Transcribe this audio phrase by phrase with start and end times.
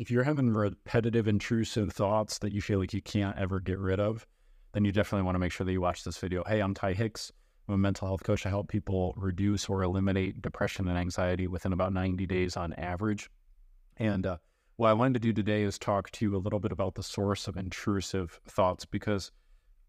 [0.00, 4.00] if you're having repetitive, intrusive thoughts that you feel like you can't ever get rid
[4.00, 4.26] of,
[4.72, 6.42] then you definitely want to make sure that you watch this video.
[6.46, 7.30] Hey, I'm Ty Hicks.
[7.68, 8.46] I'm a mental health coach.
[8.46, 13.28] I help people reduce or eliminate depression and anxiety within about 90 days on average.
[13.98, 14.38] And uh,
[14.76, 17.02] what I wanted to do today is talk to you a little bit about the
[17.02, 19.30] source of intrusive thoughts because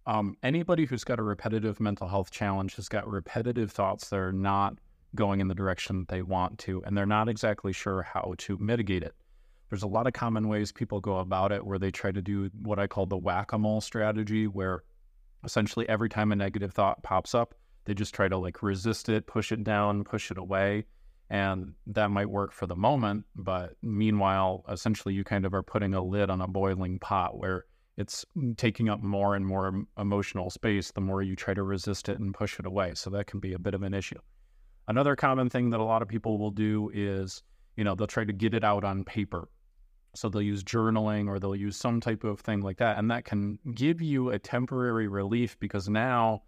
[0.07, 4.33] um, anybody who's got a repetitive mental health challenge has got repetitive thoughts that are
[4.33, 4.77] not
[5.15, 8.57] going in the direction that they want to, and they're not exactly sure how to
[8.57, 9.15] mitigate it.
[9.71, 12.51] There's a lot of common ways people go about it where they try to do
[12.61, 14.83] what I call the whack a mole strategy, where
[15.45, 19.27] essentially every time a negative thought pops up, they just try to like resist it,
[19.27, 20.87] push it down, push it away.
[21.29, 23.23] And that might work for the moment.
[23.33, 27.63] But meanwhile, essentially, you kind of are putting a lid on a boiling pot where
[27.95, 28.25] it's
[28.57, 32.33] taking up more and more emotional space the more you try to resist it and
[32.33, 32.91] push it away.
[32.95, 34.19] So that can be a bit of an issue.
[34.89, 37.41] Another common thing that a lot of people will do is,
[37.77, 39.47] you know, they'll try to get it out on paper.
[40.13, 42.97] So they'll use journaling or they'll use some type of thing like that.
[42.97, 46.43] And that can give you a temporary relief because now,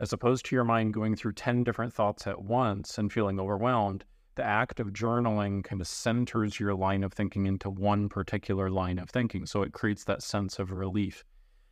[0.00, 4.04] as opposed to your mind going through 10 different thoughts at once and feeling overwhelmed,
[4.34, 8.98] the act of journaling kind of centers your line of thinking into one particular line
[8.98, 9.46] of thinking.
[9.46, 11.24] So it creates that sense of relief.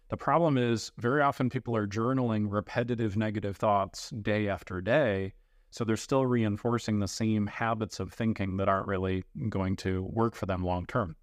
[0.09, 5.35] The problem is, very often people are journaling repetitive negative thoughts day after day.
[5.71, 10.35] So they're still reinforcing the same habits of thinking that aren't really going to work
[10.35, 11.17] for them long term.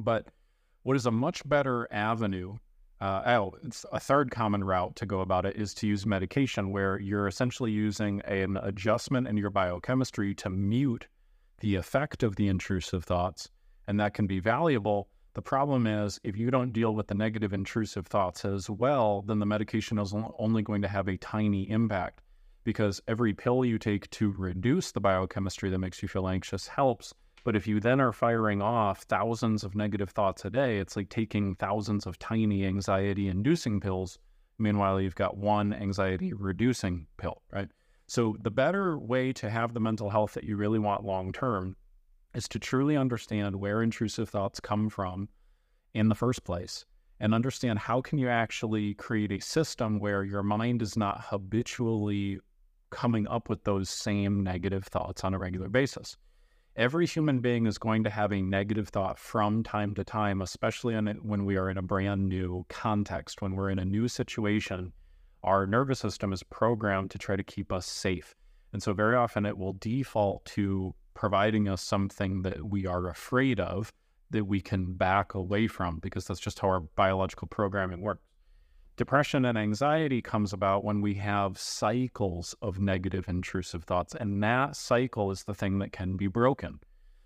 [0.00, 0.28] But
[0.82, 2.56] what is a much better avenue?
[3.00, 6.70] Uh, oh, it's a third common route to go about it is to use medication,
[6.70, 11.06] where you're essentially using an adjustment in your biochemistry to mute
[11.60, 13.48] the effect of the intrusive thoughts,
[13.86, 15.08] and that can be valuable.
[15.32, 19.38] The problem is, if you don't deal with the negative intrusive thoughts as well, then
[19.38, 22.20] the medication is only going to have a tiny impact
[22.64, 27.14] because every pill you take to reduce the biochemistry that makes you feel anxious helps
[27.44, 31.08] but if you then are firing off thousands of negative thoughts a day, it's like
[31.08, 34.18] taking thousands of tiny anxiety inducing pills.
[34.58, 37.68] Meanwhile, you've got one anxiety reducing pill, right?
[38.06, 41.76] So the better way to have the mental health that you really want long term
[42.34, 45.28] is to truly understand where intrusive thoughts come from
[45.94, 46.84] in the first place
[47.20, 52.38] and understand how can you actually create a system where your mind is not habitually
[52.90, 56.16] coming up with those same negative thoughts on a regular basis
[56.76, 60.94] every human being is going to have a negative thought from time to time, especially
[60.94, 64.92] when we are in a brand new context, when we're in a new situation.
[65.42, 68.34] Our nervous system is programmed to try to keep us safe.
[68.72, 73.58] And so, very often, it will default to providing us something that we are afraid
[73.58, 73.92] of
[74.30, 78.22] that we can back away from because that's just how our biological programming works.
[79.00, 84.76] Depression and anxiety comes about when we have cycles of negative intrusive thoughts, and that
[84.76, 86.78] cycle is the thing that can be broken.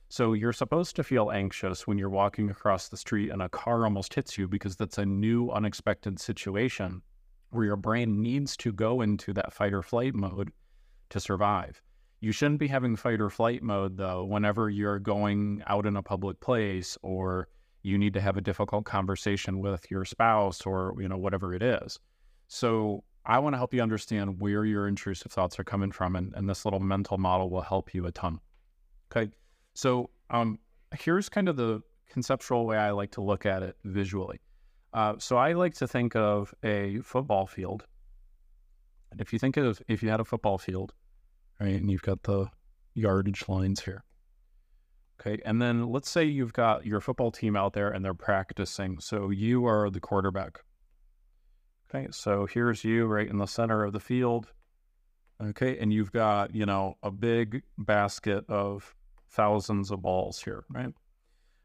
[0.08, 3.82] So you're supposed to feel anxious when you're walking across the street and a car
[3.82, 7.02] almost hits you because that's a new, unexpected situation
[7.50, 10.52] where your brain needs to go into that fight or flight mode
[11.08, 11.82] to survive.
[12.20, 16.04] You shouldn't be having fight or flight mode though whenever you're going out in a
[16.04, 17.48] public place or
[17.84, 21.62] you need to have a difficult conversation with your spouse or you know whatever it
[21.62, 22.00] is.
[22.48, 26.34] So i want to help you understand where your intrusive thoughts are coming from and,
[26.34, 28.40] and this little mental model will help you a ton.
[29.10, 29.30] Okay?
[29.74, 30.58] So um,
[30.94, 34.40] here's kind of the conceptual way i like to look at it visually.
[34.92, 37.84] Uh, so i like to think of a football field.
[39.10, 40.94] And if you think of if you had a football field
[41.60, 42.48] right and you've got the
[42.94, 44.04] yardage lines here
[45.20, 45.40] Okay.
[45.44, 48.98] And then let's say you've got your football team out there and they're practicing.
[49.00, 50.60] So you are the quarterback.
[51.88, 52.08] Okay.
[52.10, 54.52] So here's you right in the center of the field.
[55.42, 55.78] Okay.
[55.78, 58.94] And you've got, you know, a big basket of
[59.30, 60.92] thousands of balls here, right?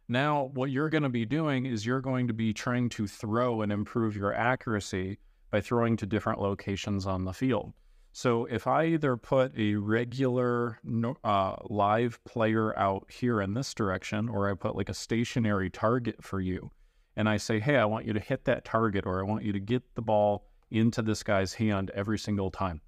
[0.08, 3.62] Now, what you're going to be doing is you're going to be trying to throw
[3.62, 5.20] and improve your accuracy
[5.52, 7.74] by throwing to different locations on the field.
[8.22, 10.78] So if I either put a regular
[11.24, 16.22] uh, live player out here in this direction, or I put like a stationary target
[16.22, 16.70] for you,
[17.16, 19.54] and I say, hey, I want you to hit that target, or I want you
[19.54, 22.82] to get the ball into this guy's hand every single time.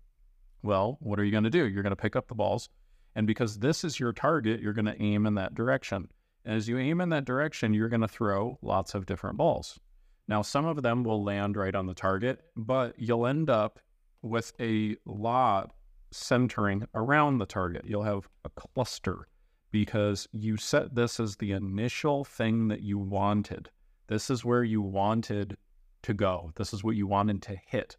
[0.63, 1.65] Well, what are you going to do?
[1.65, 2.67] You're going to pick up the balls.
[3.15, 6.09] And because this is your target, you're going to aim in that direction.
[6.44, 9.79] And as you aim in that direction, you're going to throw lots of different balls.
[10.27, 13.79] Now, some of them will land right on the target, but you'll end up
[14.21, 15.73] with a lot
[16.12, 17.83] centering around the target.
[17.85, 19.27] You'll have a cluster
[19.71, 23.69] because you set this as the initial thing that you wanted.
[24.07, 25.57] This is where you wanted
[26.03, 26.51] to go.
[26.56, 27.97] This is what you wanted to hit.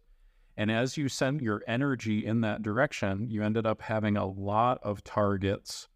[0.55, 4.79] And as you send your energy in that direction, you ended up having a lot
[4.83, 5.87] of targets,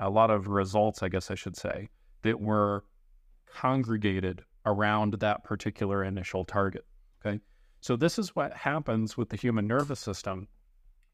[0.00, 1.90] a lot of results, I guess I should say,
[2.22, 2.84] that were
[3.52, 6.86] congregated around that particular initial target.
[7.24, 7.40] Okay.
[7.80, 10.48] So this is what happens with the human nervous system.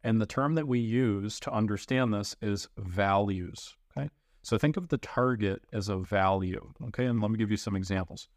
[0.02, 3.75] And the term that we use to understand this is values.
[3.96, 4.11] Okay.
[4.43, 6.72] So think of the target as a value.
[6.88, 7.06] Okay.
[7.06, 8.28] And let me give you some examples.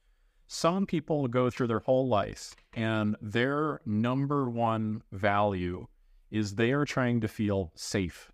[0.47, 5.87] Some people go through their whole life and their number one value
[6.31, 8.31] is they are trying to feel safe.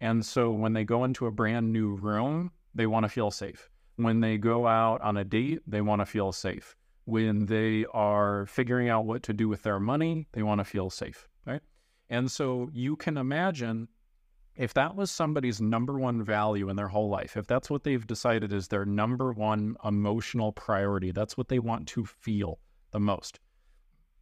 [0.00, 3.68] And so when they go into a brand new room, they want to feel safe.
[3.96, 6.76] When they go out on a date, they want to feel safe.
[7.10, 10.90] When they are figuring out what to do with their money, they want to feel
[10.90, 11.60] safe, right?
[12.08, 13.88] And so you can imagine
[14.54, 18.06] if that was somebody's number one value in their whole life, if that's what they've
[18.06, 22.60] decided is their number one emotional priority, that's what they want to feel
[22.92, 23.40] the most,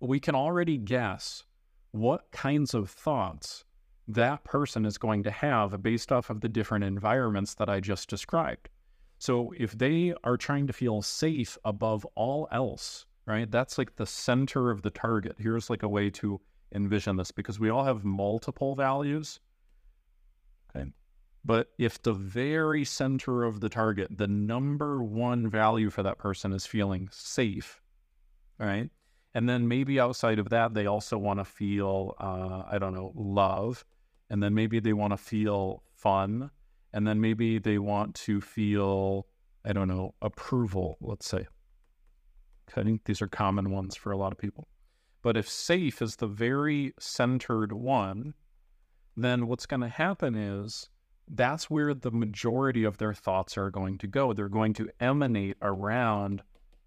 [0.01, 1.45] we can already guess
[1.91, 3.65] what kinds of thoughts
[4.07, 8.09] that person is going to have based off of the different environments that I just
[8.09, 8.71] described.
[9.19, 13.51] So if they are trying to feel safe above all else, right?
[13.51, 15.37] That's like the center of the target.
[15.39, 16.41] Here's like a way to
[16.75, 19.41] envision this because we all have multiple values.
[20.75, 20.91] Okay.
[21.45, 26.53] But if the very center of the target, the number one value for that person
[26.53, 27.81] is feeling safe,
[28.59, 28.91] right?
[29.35, 33.13] And then maybe outside of that, they also want to feel, uh, I don't know,
[33.15, 33.85] love.
[34.31, 36.51] And then maybe they want to feel fun
[36.93, 39.27] and then maybe they want to feel,
[39.65, 41.47] I don't know, approval, let's say.
[42.77, 44.69] I think these are common ones for a lot of people.
[45.23, 48.35] But if safe is the very centered one,
[49.17, 50.89] then what's going to happen is
[51.29, 54.33] that's where the majority of their thoughts are going to go.
[54.33, 56.43] They're going to emanate around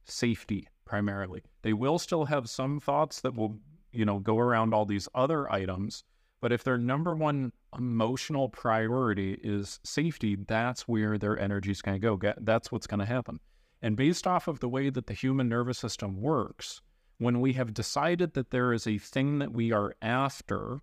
[0.06, 1.44] safety primarily.
[1.62, 3.60] They will still have some thoughts that will,
[3.92, 6.04] you know, go around all these other items,
[6.42, 12.00] but if their number one emotional priority is safety, that's where their energy is going
[12.00, 12.34] to go.
[12.40, 13.40] That's what's going to happen.
[13.82, 16.82] And based off of the way that the human nervous system works,
[17.18, 20.82] when we have decided that there is a thing that we are after,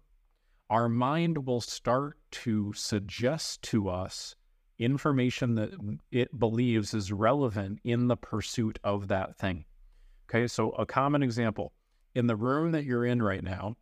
[0.71, 4.35] our mind will start to suggest to us
[4.79, 5.71] information that
[6.11, 9.65] it believes is relevant in the pursuit of that thing.
[10.29, 11.73] Okay, so a common example
[12.15, 13.77] in the room that you're in right now,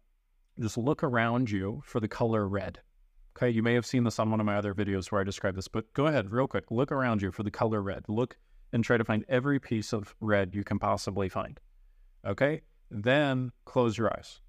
[0.59, 2.81] just look around you for the color red.
[3.37, 5.57] Okay, you may have seen this on one of my other videos where I describe
[5.57, 6.71] this, but go ahead real quick.
[6.71, 8.05] Look around you for the color red.
[8.09, 8.39] Look
[8.73, 11.61] and try to find every piece of red you can possibly find.
[12.27, 14.41] Okay, then close your eyes.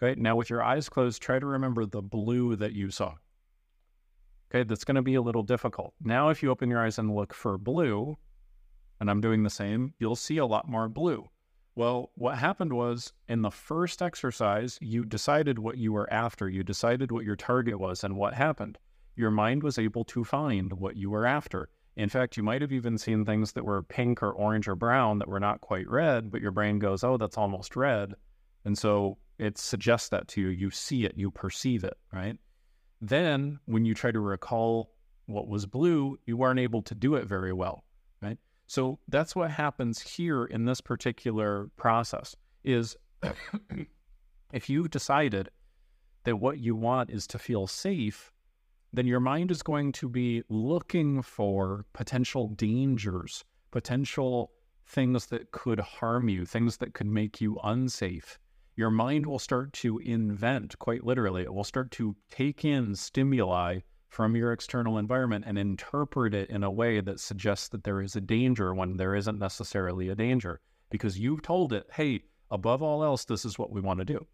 [0.00, 3.14] Okay, now with your eyes closed, try to remember the blue that you saw.
[4.48, 5.94] Okay, that's going to be a little difficult.
[6.00, 8.16] Now, if you open your eyes and look for blue,
[9.00, 11.28] and I'm doing the same, you'll see a lot more blue.
[11.74, 16.62] Well, what happened was in the first exercise, you decided what you were after, you
[16.62, 18.78] decided what your target was, and what happened?
[19.16, 21.68] Your mind was able to find what you were after.
[21.96, 25.18] In fact, you might have even seen things that were pink or orange or brown
[25.18, 28.14] that were not quite red, but your brain goes, oh, that's almost red.
[28.64, 30.48] And so it suggests that to you.
[30.48, 32.36] You see it, you perceive it, right?
[33.00, 34.92] Then when you try to recall
[35.26, 37.84] what was blue, you weren't able to do it very well?
[38.70, 42.96] So that's what happens here in this particular process is
[44.52, 45.48] if you've decided
[46.22, 48.30] that what you want is to feel safe,
[48.92, 54.52] then your mind is going to be looking for potential dangers, potential
[54.86, 58.38] things that could harm you, things that could make you unsafe.
[58.76, 63.80] Your mind will start to invent, quite literally, it will start to take in stimuli
[64.10, 68.16] from your external environment and interpret it in a way that suggests that there is
[68.16, 73.04] a danger when there isn't necessarily a danger because you've told it, hey, above all
[73.04, 74.26] else, this is what we want to do.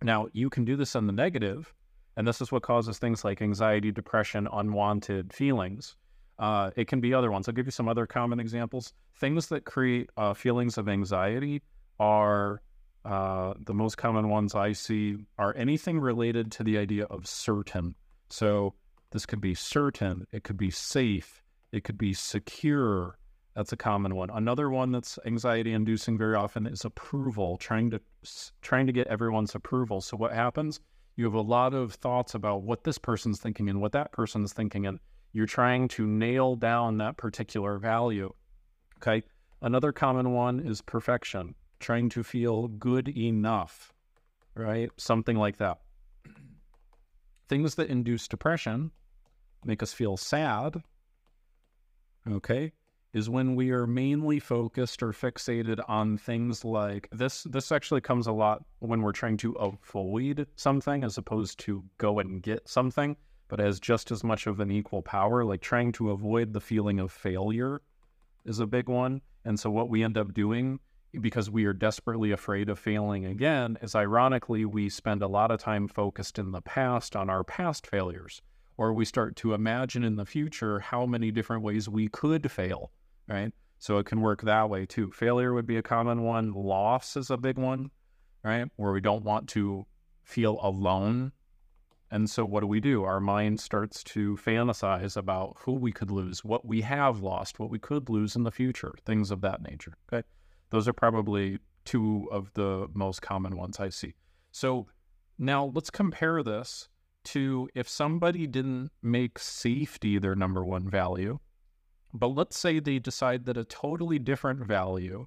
[0.00, 1.74] Now, you can do this in the negative,
[2.16, 5.96] and this is what causes things like anxiety, depression, unwanted feelings.
[6.38, 7.48] Uh, it can be other ones.
[7.48, 8.92] I'll give you some other common examples.
[9.16, 11.62] Things that create uh, feelings of anxiety
[11.98, 12.62] are
[13.04, 17.96] uh, the most common ones I see are anything related to the idea of certain.
[18.30, 18.74] So
[19.10, 23.18] this could be certain, it could be safe, it could be secure.
[23.54, 24.30] That's a common one.
[24.30, 28.00] Another one that's anxiety inducing very often is approval, trying to
[28.62, 30.00] trying to get everyone's approval.
[30.00, 30.80] So what happens?
[31.16, 34.52] You have a lot of thoughts about what this person's thinking and what that person's
[34.52, 35.00] thinking and
[35.32, 38.32] you're trying to nail down that particular value.
[38.96, 39.22] Okay?
[39.60, 43.92] Another common one is perfection, trying to feel good enough,
[44.54, 44.90] right?
[44.96, 45.78] Something like that.
[47.48, 48.90] Things that induce depression
[49.64, 50.82] make us feel sad,
[52.30, 52.72] okay,
[53.14, 57.44] is when we are mainly focused or fixated on things like this.
[57.44, 62.18] This actually comes a lot when we're trying to avoid something as opposed to go
[62.18, 63.16] and get something,
[63.48, 67.00] but has just as much of an equal power, like trying to avoid the feeling
[67.00, 67.80] of failure
[68.44, 69.22] is a big one.
[69.46, 70.80] And so what we end up doing
[71.20, 75.60] because we are desperately afraid of failing again is ironically we spend a lot of
[75.60, 78.40] time focused in the past on our past failures
[78.76, 82.90] or we start to imagine in the future how many different ways we could fail
[83.28, 83.52] right?
[83.80, 85.12] So it can work that way too.
[85.12, 86.52] Failure would be a common one.
[86.52, 87.90] Loss is a big one
[88.42, 88.68] right?
[88.76, 89.86] Where we don't want to
[90.22, 91.32] feel alone.
[92.10, 93.04] And so what do we do?
[93.04, 97.70] Our mind starts to fantasize about who we could lose what we have lost what
[97.70, 100.26] we could lose in the future things of that nature okay
[100.70, 104.14] those are probably two of the most common ones I see.
[104.52, 104.88] So
[105.38, 106.88] now let's compare this
[107.24, 111.38] to if somebody didn't make safety their number one value,
[112.12, 115.26] but let's say they decide that a totally different value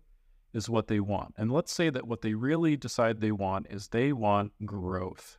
[0.54, 1.34] is what they want.
[1.38, 5.38] And let's say that what they really decide they want is they want growth,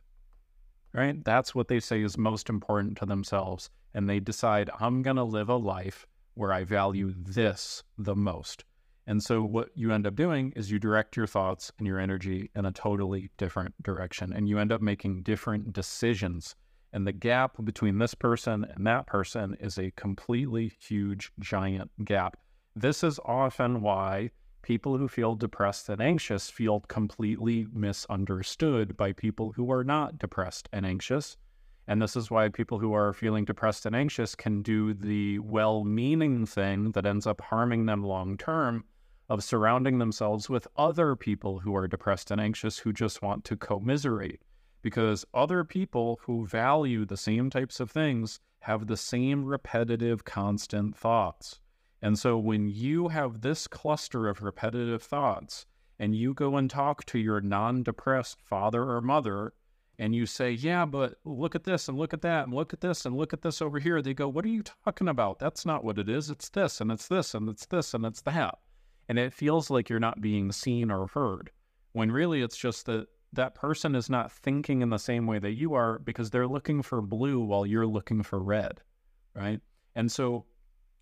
[0.93, 1.23] right?
[1.23, 3.69] That's what they say is most important to themselves.
[3.93, 8.65] And they decide, I'm going to live a life where I value this the most.
[9.05, 12.49] And so what you end up doing is you direct your thoughts and your energy
[12.55, 16.55] in a totally different direction and you end up making different decisions.
[16.93, 22.37] And the gap between this person and that person is a completely huge, giant gap.
[22.75, 24.29] This is often why
[24.61, 30.69] people who feel depressed and anxious feel completely misunderstood by people who are not depressed
[30.71, 31.35] and anxious.
[31.87, 35.83] And this is why people who are feeling depressed and anxious can do the well
[35.83, 38.85] meaning thing that ends up harming them long term
[39.29, 43.55] of surrounding themselves with other people who are depressed and anxious who just want to
[43.55, 44.41] commiserate.
[44.81, 50.95] Because other people who value the same types of things have the same repetitive, constant
[50.95, 51.59] thoughts.
[52.01, 55.65] And so when you have this cluster of repetitive thoughts
[55.97, 59.53] and you go and talk to your non depressed father or mother,
[59.97, 62.81] and you say, Yeah, but look at this and look at that and look at
[62.81, 65.39] this and look at this over here, they go, What are you talking about?
[65.39, 66.29] That's not what it is.
[66.29, 68.59] It's this and it's this and it's this and it's that
[69.09, 71.51] and it feels like you're not being seen or heard
[71.93, 75.53] when really it's just that that person is not thinking in the same way that
[75.53, 78.81] you are because they're looking for blue while you're looking for red
[79.35, 79.59] right?
[79.95, 80.45] And so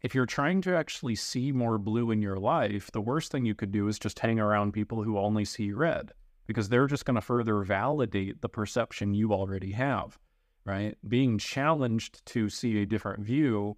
[0.01, 3.55] if you're trying to actually see more blue in your life the worst thing you
[3.55, 6.11] could do is just hang around people who only see red
[6.47, 10.17] because they're just going to further validate the perception you already have
[10.65, 10.97] right?
[11.07, 13.77] Being challenged to see a different view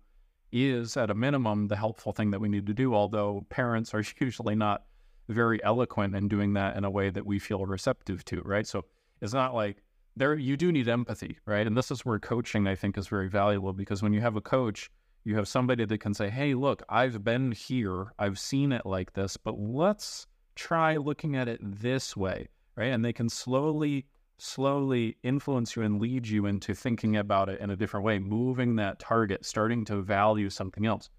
[0.54, 4.04] is at a minimum the helpful thing that we need to do, although parents are
[4.20, 4.84] usually not
[5.28, 8.68] very eloquent in doing that in a way that we feel receptive to, right?
[8.68, 8.86] So
[9.22, 9.84] it's not like
[10.16, 11.66] there you do need empathy, right?
[11.66, 14.42] And this is where coaching I think is very valuable because when you have a
[14.42, 14.92] coach,
[15.24, 19.14] you have somebody that can say, "Hey, look, I've been here, I've seen it like
[19.14, 22.88] this, but let's try looking at it this way." Right?
[22.88, 24.06] And they can slowly
[24.44, 28.76] slowly influence you and lead you into thinking about it in a different way, moving
[28.76, 31.10] that target, starting to value something else.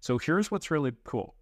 [0.00, 1.34] So here's what's really cool.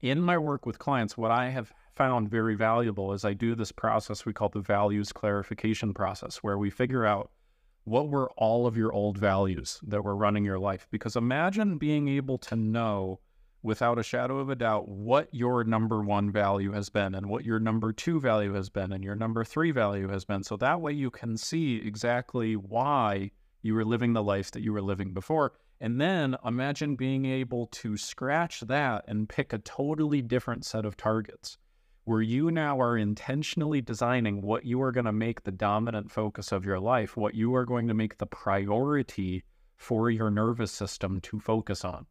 [0.00, 3.72] In my work with clients, what I have found very valuable is I do this
[3.72, 7.30] process we call the values clarification process, where we figure out
[7.84, 10.86] what were all of your old values that were running your life.
[10.90, 13.18] Because imagine being able to know
[13.62, 17.44] without a shadow of a doubt what your number one value has been and what
[17.44, 20.42] your number two value has been and your number three value has been.
[20.42, 24.72] So that way you can see exactly why you were living the life that you
[24.72, 25.52] were living before.
[25.78, 30.96] And then imagine being able to scratch that and pick a totally different set of
[30.96, 31.58] targets
[32.04, 36.50] where you now are intentionally designing what you are going to make the dominant focus
[36.50, 39.44] of your life, what you are going to make the priority
[39.76, 42.06] for your nervous system to focus on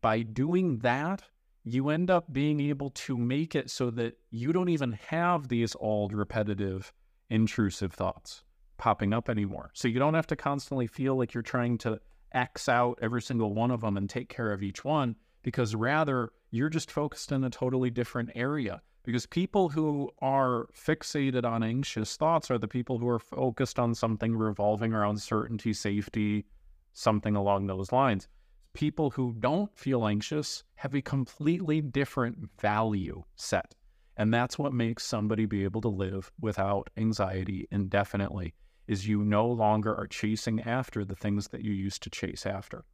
[0.00, 1.22] by doing that,
[1.64, 5.76] you end up being able to make it so that you don't even have these
[5.78, 6.92] old, repetitive,
[7.28, 8.42] intrusive thoughts
[8.78, 9.70] popping up anymore.
[9.74, 12.00] So you don't have to constantly feel like you're trying to
[12.32, 16.30] X out every single one of them and take care of each one, because rather
[16.50, 18.80] you're just focused in a totally different area.
[19.04, 23.94] Because people who are fixated on anxious thoughts are the people who are focused on
[23.94, 26.44] something revolving around certainty, safety,
[26.92, 28.28] something along those lines
[28.78, 33.74] people who don't feel anxious have a completely different value set.
[34.16, 38.54] And that's what makes somebody be able to live without anxiety indefinitely
[38.86, 42.84] is you no longer are chasing after the things that you used to chase after.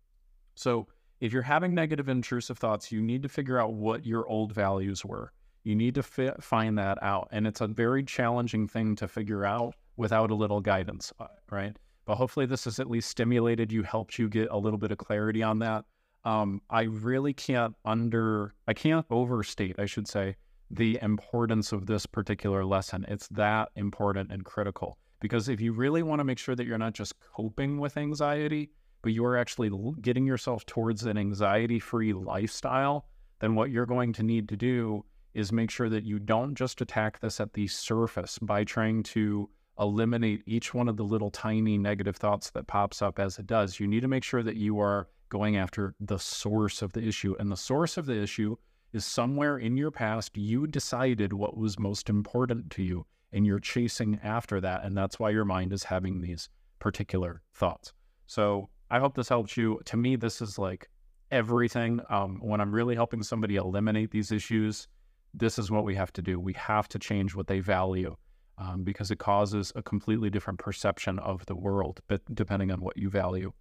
[0.55, 0.89] So
[1.21, 5.05] if you're having negative intrusive thoughts, you need to figure out what your old values
[5.05, 5.35] were.
[5.65, 7.29] You need to fi- find that out.
[7.31, 11.77] And it's a very challenging thing to figure out without a little guidance, uh, right?
[12.05, 14.99] But hopefully this has at least stimulated you, helped you get a little bit of
[14.99, 15.85] clarity on that.
[16.25, 20.37] Um, I really can't under, I can't overstate, I should say,
[20.71, 23.05] the importance of this particular lesson.
[23.09, 26.79] It's that important and critical because if you really want to make sure that you're
[26.79, 28.71] not just coping with anxiety,
[29.03, 29.71] but you are actually
[30.01, 33.07] getting yourself towards an anxiety free lifestyle,
[33.41, 36.81] then what you're going to need to do is make sure that you don't just
[36.81, 41.79] attack this at the surface by trying to eliminate each one of the little tiny
[41.79, 43.81] negative thoughts that pops up as it does.
[43.81, 47.35] You need to make sure that you are going after the source of the issue.
[47.39, 48.57] And the source of the issue
[48.93, 53.59] is somewhere in your past you decided what was most important to you and you're
[53.59, 54.85] chasing after that.
[54.85, 57.93] And that's why your mind is having these particular thoughts.
[58.27, 59.81] So I hope this helps you.
[59.87, 60.89] To me, this is like
[61.33, 62.01] everything.
[62.09, 64.87] Um, when I'm really helping somebody eliminate these issues,
[65.35, 66.39] this is what we have to do.
[66.39, 68.17] We have to change what they value
[68.59, 72.97] um, because it causes a completely different perception of the world, but depending on what
[72.97, 73.53] you value.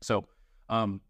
[0.00, 0.26] So,
[0.68, 1.00] um,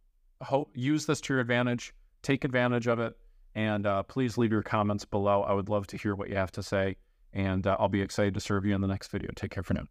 [0.43, 1.95] hope, use this to your advantage.
[2.23, 3.17] Take advantage of it,
[3.55, 5.43] and uh, please leave your comments below.
[5.43, 6.97] I would love to hear what you have to say,
[7.33, 9.31] and uh, I'll be excited to serve you in the next video.
[9.35, 9.85] Take care for now.